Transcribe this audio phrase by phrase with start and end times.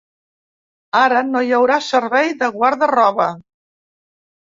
[0.99, 3.29] Ara, no hi haurà servei de guarda-roba.